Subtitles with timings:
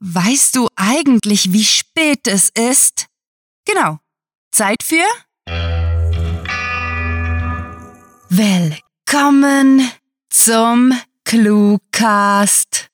[0.00, 3.06] weißt du eigentlich, wie spät es ist?
[3.64, 3.98] Genau.
[4.50, 5.04] Zeit für?
[8.28, 9.90] Willkommen
[10.30, 10.92] zum
[11.24, 12.88] Cluecast.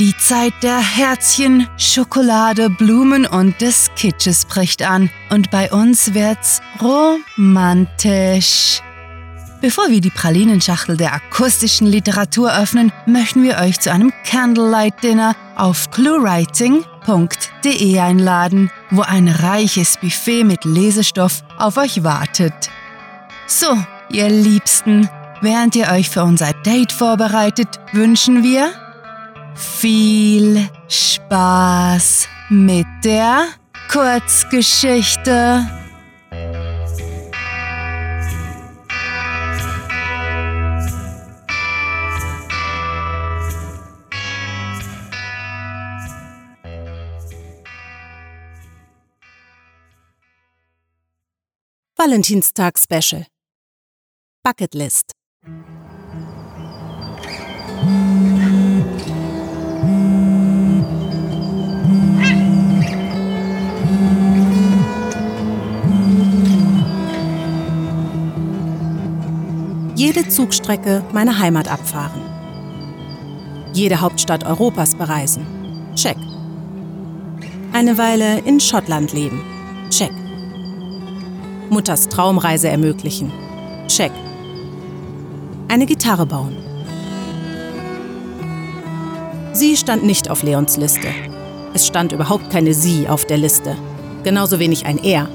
[0.00, 6.60] Die Zeit der Herzchen, Schokolade, Blumen und des Kitsches bricht an und bei uns wird's
[6.80, 8.82] romantisch.
[9.64, 15.34] Bevor wir die Pralinenschachtel der akustischen Literatur öffnen, möchten wir euch zu einem Candlelight Dinner
[15.56, 22.52] auf cluewriting.de einladen, wo ein reiches Buffet mit Lesestoff auf euch wartet.
[23.46, 23.74] So,
[24.10, 25.08] ihr Liebsten,
[25.40, 28.70] während ihr euch für unser Date vorbereitet, wünschen wir
[29.54, 33.46] viel Spaß mit der
[33.90, 35.83] Kurzgeschichte.
[52.04, 53.24] Valentinstag Special
[54.42, 55.12] Bucketlist
[69.96, 72.20] Jede Zugstrecke meiner Heimat abfahren.
[73.72, 75.46] Jede Hauptstadt Europas bereisen.
[75.94, 76.18] Check.
[77.72, 79.42] Eine Weile in Schottland leben.
[79.88, 80.23] Check.
[81.70, 83.32] Mutters Traumreise ermöglichen.
[83.88, 84.12] Check.
[85.68, 86.56] Eine Gitarre bauen.
[89.52, 91.08] Sie stand nicht auf Leons Liste.
[91.74, 93.76] Es stand überhaupt keine Sie auf der Liste.
[94.22, 95.28] Genauso wenig ein Er.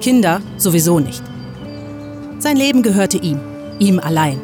[0.00, 1.22] Kinder sowieso nicht.
[2.38, 3.40] Sein Leben gehörte ihm,
[3.78, 4.38] ihm allein.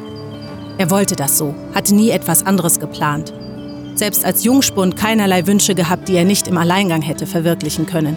[0.78, 3.32] Er wollte das so, hatte nie etwas anderes geplant.
[3.94, 8.16] Selbst als Jungspund keinerlei Wünsche gehabt, die er nicht im Alleingang hätte verwirklichen können.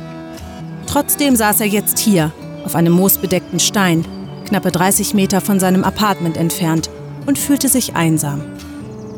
[0.88, 2.32] Trotzdem saß er jetzt hier,
[2.66, 4.06] auf einem moosbedeckten Stein,
[4.48, 6.90] knappe 30 Meter von seinem Apartment entfernt,
[7.26, 8.42] und fühlte sich einsam.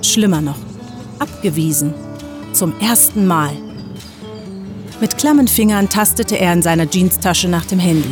[0.01, 0.57] Schlimmer noch,
[1.19, 1.93] abgewiesen.
[2.53, 3.51] Zum ersten Mal.
[4.99, 8.09] Mit klammen Fingern tastete er in seiner Jeanstasche nach dem Handy.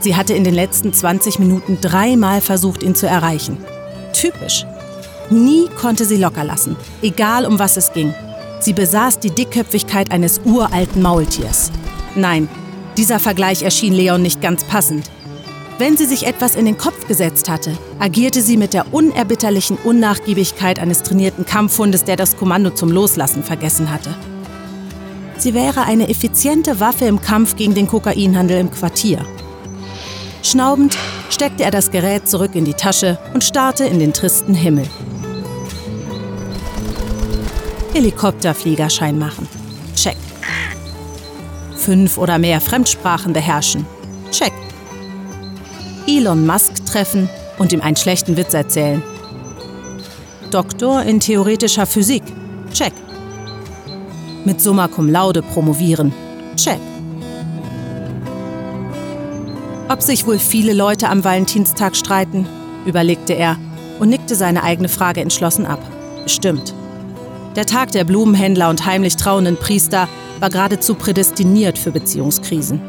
[0.00, 3.58] Sie hatte in den letzten 20 Minuten dreimal versucht, ihn zu erreichen.
[4.12, 4.64] Typisch.
[5.30, 8.14] Nie konnte sie locker lassen, egal um was es ging.
[8.60, 11.70] Sie besaß die Dickköpfigkeit eines uralten Maultiers.
[12.14, 12.48] Nein,
[12.98, 15.10] dieser Vergleich erschien Leon nicht ganz passend.
[15.78, 20.80] Wenn sie sich etwas in den Kopf gesetzt hatte, agierte sie mit der unerbitterlichen Unnachgiebigkeit
[20.80, 24.12] eines trainierten Kampfhundes, der das Kommando zum Loslassen vergessen hatte.
[25.38, 29.24] Sie wäre eine effiziente Waffe im Kampf gegen den Kokainhandel im Quartier.
[30.42, 30.98] Schnaubend
[31.30, 34.88] steckte er das Gerät zurück in die Tasche und starrte in den tristen Himmel.
[37.92, 39.57] Helikopterfliegerschein machen.
[41.88, 43.86] Fünf oder mehr Fremdsprachen beherrschen.
[44.30, 44.52] Check.
[46.06, 49.02] Elon Musk treffen und ihm einen schlechten Witz erzählen.
[50.50, 52.22] Doktor in theoretischer Physik.
[52.74, 52.92] Check.
[54.44, 56.12] Mit Summa cum laude promovieren.
[56.56, 56.78] Check.
[59.88, 62.46] Ob sich wohl viele Leute am Valentinstag streiten,
[62.84, 63.56] überlegte er
[63.98, 65.80] und nickte seine eigene Frage entschlossen ab.
[66.26, 66.74] Stimmt.
[67.56, 70.06] Der Tag der Blumenhändler und heimlich trauenden Priester
[70.40, 72.80] war geradezu prädestiniert für Beziehungskrisen.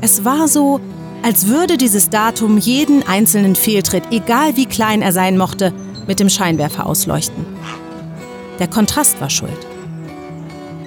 [0.00, 0.80] Es war so,
[1.22, 5.72] als würde dieses Datum jeden einzelnen Fehltritt, egal wie klein er sein mochte,
[6.06, 7.46] mit dem Scheinwerfer ausleuchten.
[8.58, 9.66] Der Kontrast war schuld.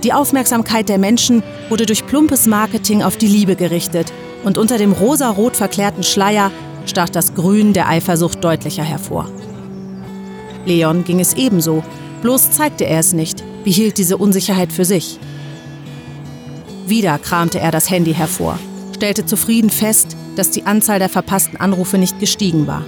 [0.04, 4.14] Die Aufmerksamkeit der Menschen wurde durch plumpes Marketing auf die Liebe gerichtet
[4.44, 6.52] und unter dem rosarot verklärten Schleier
[6.86, 9.28] stach das Grün der Eifersucht deutlicher hervor.
[10.66, 11.84] Leon ging es ebenso,
[12.22, 15.20] bloß zeigte er es nicht, behielt diese Unsicherheit für sich.
[16.88, 18.58] Wieder kramte er das Handy hervor,
[18.96, 22.86] stellte zufrieden fest, dass die Anzahl der verpassten Anrufe nicht gestiegen war.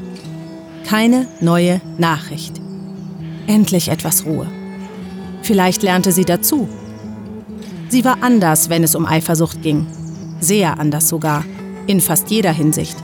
[0.86, 2.62] Keine neue Nachricht.
[3.48, 4.48] Endlich etwas Ruhe.
[5.42, 6.70] Vielleicht lernte sie dazu.
[7.90, 9.86] Sie war anders, wenn es um Eifersucht ging.
[10.40, 11.44] Sehr anders sogar,
[11.86, 12.96] in fast jeder Hinsicht.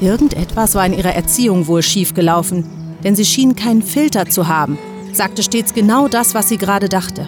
[0.00, 2.64] Irgendetwas war in ihrer Erziehung wohl schiefgelaufen,
[3.02, 4.78] denn sie schien keinen Filter zu haben,
[5.12, 7.26] sagte stets genau das, was sie gerade dachte.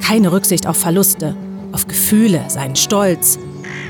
[0.00, 1.36] Keine Rücksicht auf Verluste,
[1.74, 3.38] auf Gefühle, seinen Stolz.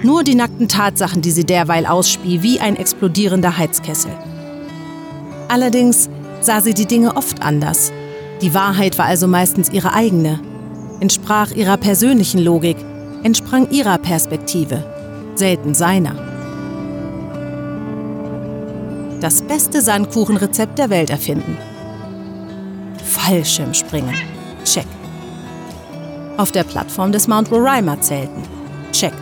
[0.02, 4.10] Nur die nackten Tatsachen, die sie derweil ausspie, wie ein explodierender Heizkessel.
[5.48, 6.10] Allerdings
[6.40, 7.92] sah sie die Dinge oft anders.
[8.42, 10.40] Die Wahrheit war also meistens ihre eigene,
[11.00, 12.76] entsprach ihrer persönlichen Logik,
[13.22, 14.84] entsprang ihrer Perspektive,
[15.36, 16.34] selten seiner.
[19.24, 21.56] das beste Sandkuchenrezept der Welt erfinden.
[23.02, 24.14] Fallschirmspringen.
[24.66, 24.84] Check.
[26.36, 28.42] Auf der Plattform des Mount Roraima zelten.
[28.90, 29.12] Check.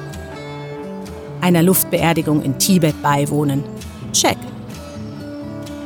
[1.42, 3.64] Einer Luftbeerdigung in Tibet beiwohnen.
[4.12, 4.38] Check.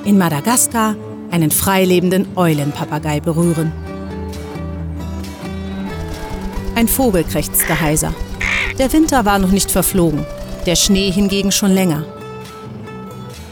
[0.05, 0.95] In Madagaskar
[1.33, 3.73] einen freilebenden Eulenpapagei berühren.
[6.77, 8.15] Ein Vogel krächzte heiser.
[8.79, 10.25] Der Winter war noch nicht verflogen,
[10.65, 12.05] der Schnee hingegen schon länger.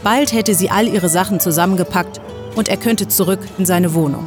[0.01, 2.21] Bald hätte sie all ihre Sachen zusammengepackt
[2.55, 4.25] und er könnte zurück in seine Wohnung.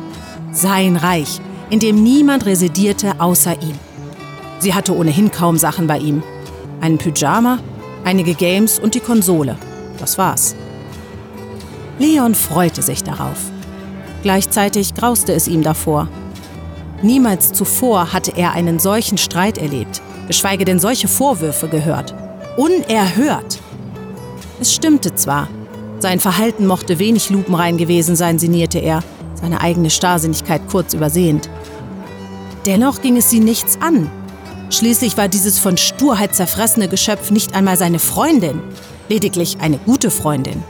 [0.53, 1.41] Sein Reich,
[1.71, 3.79] in dem niemand residierte außer ihm.
[4.59, 6.23] Sie hatte ohnehin kaum Sachen bei ihm.
[6.81, 7.59] Einen Pyjama,
[8.05, 9.57] einige Games und die Konsole.
[9.99, 10.57] Das war's.
[11.99, 13.39] Leon freute sich darauf.
[14.23, 16.09] Gleichzeitig grauste es ihm davor.
[17.03, 22.15] Niemals zuvor hatte er einen solchen Streit erlebt, geschweige denn solche Vorwürfe gehört.
[22.57, 23.61] Unerhört!
[24.61, 25.49] Es stimmte zwar,
[26.01, 29.03] sein Verhalten mochte wenig lupenrein gewesen sein, sinnierte er,
[29.35, 31.49] seine eigene Starrsinnigkeit kurz übersehend.
[32.67, 34.11] Dennoch ging es sie nichts an.
[34.71, 38.61] Schließlich war dieses von Sturheit zerfressene Geschöpf nicht einmal seine Freundin,
[39.09, 40.63] lediglich eine gute Freundin.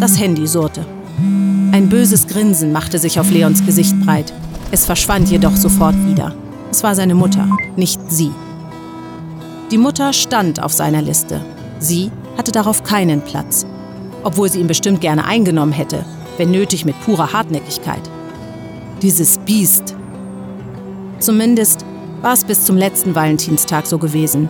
[0.00, 0.84] Das Handy surrte.
[1.72, 4.32] Ein böses Grinsen machte sich auf Leons Gesicht breit.
[4.70, 6.34] Es verschwand jedoch sofort wieder.
[6.70, 8.30] Es war seine Mutter, nicht sie.
[9.70, 11.40] Die Mutter stand auf seiner Liste.
[11.78, 13.64] Sie hatte darauf keinen Platz.
[14.22, 16.04] Obwohl sie ihn bestimmt gerne eingenommen hätte,
[16.36, 18.02] wenn nötig mit purer Hartnäckigkeit.
[19.00, 19.96] Dieses Biest.
[21.22, 21.84] Zumindest
[22.20, 24.48] war es bis zum letzten Valentinstag so gewesen.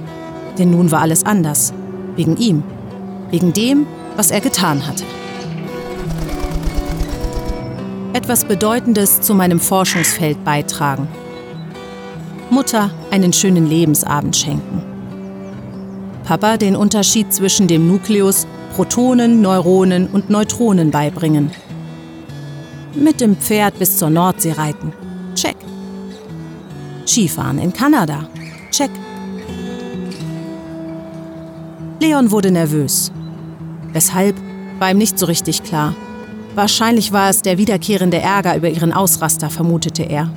[0.58, 1.74] Denn nun war alles anders.
[2.16, 2.62] Wegen ihm.
[3.30, 3.86] Wegen dem,
[4.16, 5.04] was er getan hatte.
[8.14, 11.08] Etwas Bedeutendes zu meinem Forschungsfeld beitragen.
[12.48, 14.82] Mutter einen schönen Lebensabend schenken.
[16.24, 18.46] Papa den Unterschied zwischen dem Nukleus,
[18.76, 21.50] Protonen, Neuronen und Neutronen beibringen.
[22.94, 24.94] Mit dem Pferd bis zur Nordsee reiten.
[25.34, 25.56] Check.
[27.12, 28.26] Skifahren in Kanada.
[28.70, 28.91] Check.
[32.00, 33.12] Leon wurde nervös.
[33.93, 34.35] Weshalb,
[34.79, 35.94] war ihm nicht so richtig klar.
[36.55, 40.31] Wahrscheinlich war es der wiederkehrende Ärger über ihren Ausraster, vermutete er.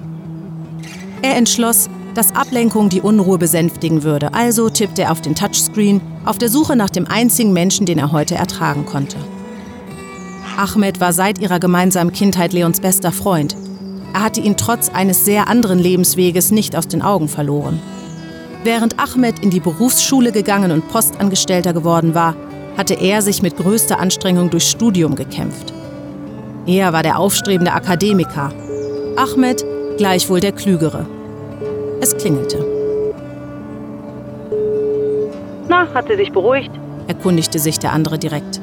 [1.21, 6.37] Er entschloss, dass Ablenkung die Unruhe besänftigen würde, also tippte er auf den Touchscreen, auf
[6.37, 9.15] der Suche nach dem einzigen Menschen, den er heute ertragen konnte.
[10.57, 13.55] Ahmed war seit ihrer gemeinsamen Kindheit Leons bester Freund.
[14.15, 17.81] Er hatte ihn trotz eines sehr anderen Lebensweges nicht aus den Augen verloren.
[18.63, 22.33] Während Ahmed in die Berufsschule gegangen und Postangestellter geworden war,
[22.77, 25.73] hatte er sich mit größter Anstrengung durchs Studium gekämpft.
[26.65, 28.53] Er war der aufstrebende Akademiker,
[29.17, 29.65] Ahmed
[29.97, 31.05] gleichwohl der Klügere.
[31.99, 32.65] Es klingelte.
[35.67, 36.71] Na, hat sie sich beruhigt?
[37.07, 38.61] erkundigte sich der andere direkt.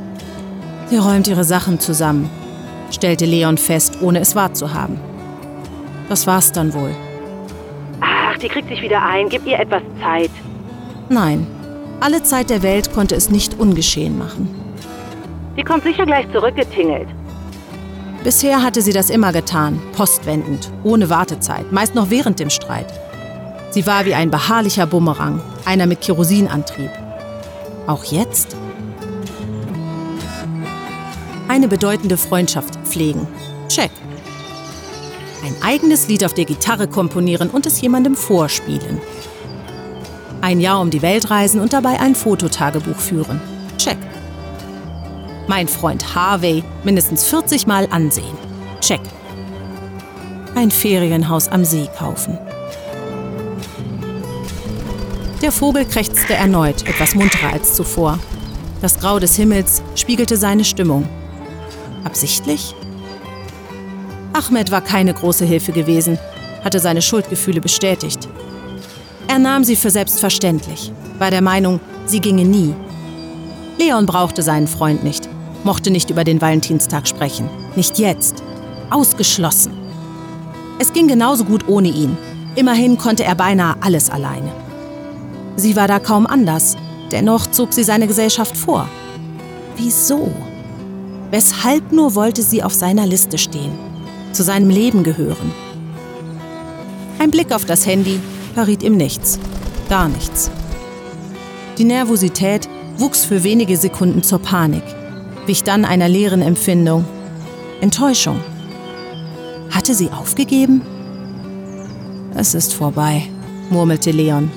[0.86, 2.30] Sie räumt ihre Sachen zusammen,
[2.90, 5.11] stellte Leon fest, ohne es wahrzuhaben.
[6.12, 6.94] Das war's dann wohl.
[8.02, 9.30] Ach, die kriegt sich wieder ein.
[9.30, 10.30] Gib ihr etwas Zeit.
[11.08, 11.46] Nein,
[12.00, 14.46] alle Zeit der Welt konnte es nicht ungeschehen machen.
[15.56, 17.08] Sie kommt sicher gleich zurückgetingelt.
[18.22, 22.92] Bisher hatte sie das immer getan, postwendend, ohne Wartezeit, meist noch während dem Streit.
[23.70, 26.90] Sie war wie ein beharrlicher Bumerang, einer mit Kerosinantrieb.
[27.86, 28.54] Auch jetzt?
[31.48, 33.26] Eine bedeutende Freundschaft pflegen.
[33.68, 33.90] Check.
[35.42, 39.00] Ein eigenes Lied auf der Gitarre komponieren und es jemandem vorspielen.
[40.40, 43.40] Ein Jahr um die Welt reisen und dabei ein Fototagebuch führen.
[43.76, 43.98] Check.
[45.48, 48.36] Mein Freund Harvey mindestens 40 Mal ansehen.
[48.80, 49.00] Check.
[50.54, 52.38] Ein Ferienhaus am See kaufen.
[55.42, 58.20] Der Vogel krächzte erneut, etwas munterer als zuvor.
[58.80, 61.08] Das Grau des Himmels spiegelte seine Stimmung.
[62.04, 62.76] Absichtlich?
[64.32, 66.18] Ahmed war keine große Hilfe gewesen,
[66.64, 68.28] hatte seine Schuldgefühle bestätigt.
[69.28, 72.74] Er nahm sie für selbstverständlich, war der Meinung, sie ginge nie.
[73.78, 75.28] Leon brauchte seinen Freund nicht,
[75.64, 77.48] mochte nicht über den Valentinstag sprechen.
[77.76, 78.42] Nicht jetzt.
[78.90, 79.72] Ausgeschlossen.
[80.78, 82.16] Es ging genauso gut ohne ihn.
[82.54, 84.50] Immerhin konnte er beinahe alles alleine.
[85.56, 86.76] Sie war da kaum anders,
[87.10, 88.88] dennoch zog sie seine Gesellschaft vor.
[89.76, 90.30] Wieso?
[91.30, 93.72] Weshalb nur wollte sie auf seiner Liste stehen,
[94.32, 95.52] zu seinem Leben gehören?
[97.18, 98.20] Ein Blick auf das Handy
[98.54, 99.38] verriet ihm nichts,
[99.88, 100.50] gar nichts.
[101.78, 104.84] Die Nervosität wuchs für wenige Sekunden zur Panik,
[105.46, 107.04] wich dann einer leeren Empfindung,
[107.80, 108.40] Enttäuschung.
[109.70, 110.82] Hatte sie aufgegeben?
[112.34, 113.28] Es ist vorbei,
[113.70, 114.50] murmelte Leon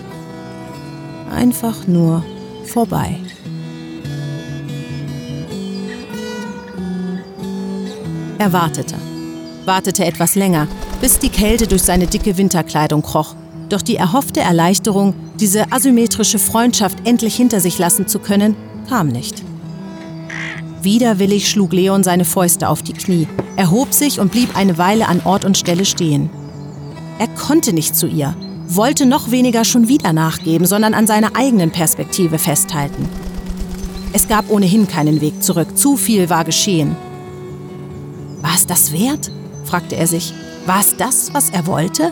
[1.35, 2.23] einfach nur
[2.65, 3.19] vorbei.
[8.37, 9.14] Er wartete.
[9.65, 10.67] Wartete etwas länger,
[11.01, 13.35] bis die Kälte durch seine dicke Winterkleidung kroch.
[13.69, 18.55] Doch die erhoffte Erleichterung, diese asymmetrische Freundschaft endlich hinter sich lassen zu können,
[18.87, 19.43] kam nicht.
[20.81, 25.21] Widerwillig schlug Leon seine Fäuste auf die Knie, erhob sich und blieb eine Weile an
[25.25, 26.29] Ort und Stelle stehen.
[27.17, 28.35] Er konnte nicht zu ihr,
[28.67, 33.09] wollte noch weniger schon wieder nachgeben, sondern an seiner eigenen Perspektive festhalten.
[34.13, 36.95] Es gab ohnehin keinen Weg zurück, zu viel war geschehen.
[38.41, 39.31] War es das wert?
[39.65, 40.33] Fragte er sich.
[40.65, 42.11] War es das, was er wollte?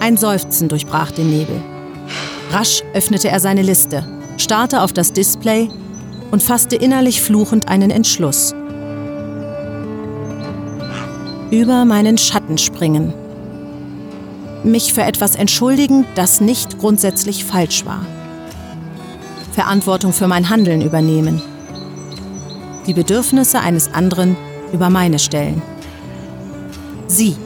[0.00, 1.62] Ein Seufzen durchbrach den Nebel.
[2.50, 4.04] Rasch öffnete er seine Liste,
[4.36, 5.70] starrte auf das Display
[6.30, 8.54] und fasste innerlich fluchend einen Entschluss.
[11.50, 13.14] Über meinen Schatten springen.
[14.64, 18.04] Mich für etwas entschuldigen, das nicht grundsätzlich falsch war.
[19.52, 21.42] Verantwortung für mein Handeln übernehmen.
[22.86, 24.36] Die Bedürfnisse eines anderen
[24.72, 25.62] über meine stellen.
[27.12, 27.36] Sie.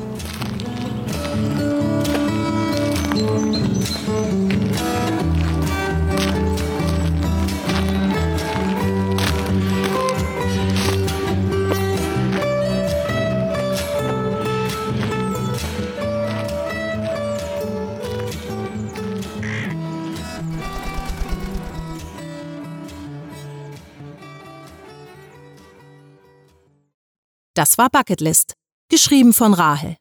[27.54, 28.52] Das war Bucketlist,
[28.88, 29.96] geschrieben von Rahel.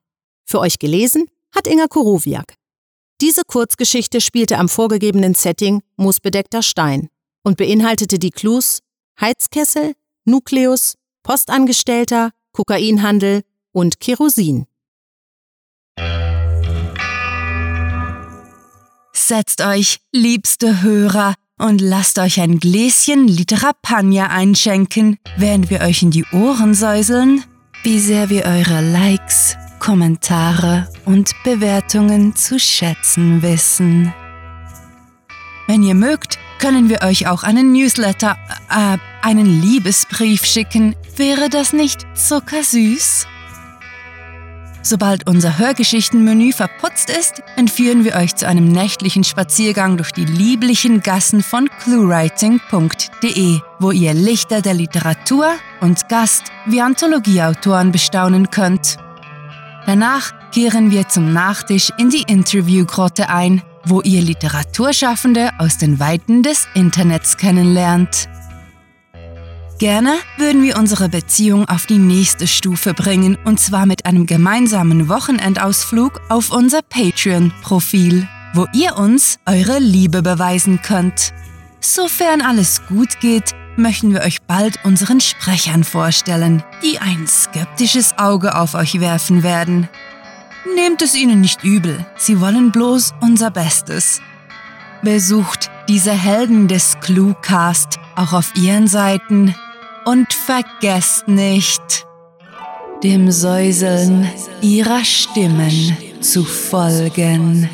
[0.45, 2.55] Für euch gelesen hat Inga Korowiak.
[3.21, 7.09] Diese Kurzgeschichte spielte am vorgegebenen Setting Moosbedeckter Stein
[7.43, 8.81] und beinhaltete die Clues
[9.19, 9.93] Heizkessel,
[10.25, 14.65] Nukleus, Postangestellter, Kokainhandel und Kerosin.
[19.13, 26.11] Setzt euch, liebste Hörer, und lasst euch ein Gläschen Literapagna einschenken, während wir euch in
[26.11, 27.43] die Ohren säuseln,
[27.85, 34.11] wie sehr wir eure Likes, Kommentare und Bewertungen zu schätzen wissen.
[35.67, 38.37] Wenn ihr mögt, können wir euch auch einen Newsletter,
[38.71, 40.95] äh, einen Liebesbrief schicken.
[41.15, 43.27] Wäre das nicht zuckersüß?
[44.87, 51.01] Sobald unser Hörgeschichtenmenü verputzt ist, entführen wir euch zu einem nächtlichen Spaziergang durch die lieblichen
[51.01, 55.47] Gassen von cluewriting.de, wo ihr Lichter der Literatur
[55.81, 58.97] und Gast wie Anthologieautoren bestaunen könnt.
[59.87, 66.43] Danach kehren wir zum Nachtisch in die Interviewgrotte ein, wo ihr Literaturschaffende aus den Weiten
[66.43, 68.29] des Internets kennenlernt.
[69.77, 75.09] Gerne würden wir unsere Beziehung auf die nächste Stufe bringen und zwar mit einem gemeinsamen
[75.09, 81.33] Wochenendausflug auf unser Patreon-Profil, wo ihr uns eure Liebe beweisen könnt.
[81.81, 88.55] Sofern alles gut geht, möchten wir euch bald unseren Sprechern vorstellen, die ein skeptisches Auge
[88.55, 89.89] auf euch werfen werden.
[90.73, 94.21] Nehmt es ihnen nicht übel, sie wollen bloß unser Bestes.
[95.01, 99.53] Besucht diese Helden des Cluecast auch auf ihren Seiten
[100.05, 102.05] und vergesst nicht,
[103.03, 104.29] dem Säuseln
[104.61, 107.69] ihrer Stimmen zu folgen.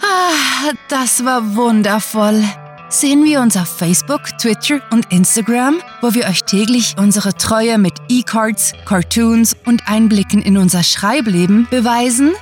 [0.00, 2.42] Ah, das war wundervoll.
[2.90, 7.92] Sehen wir uns auf Facebook, Twitter und Instagram, wo wir euch täglich unsere Treue mit
[8.08, 12.32] E-Cards, Cartoons und Einblicken in unser Schreibleben beweisen?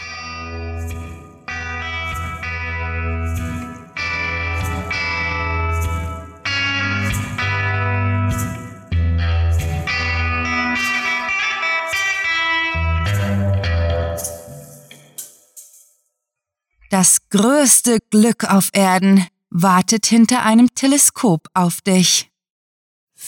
[16.91, 22.28] Das größte Glück auf Erden wartet hinter einem Teleskop auf dich.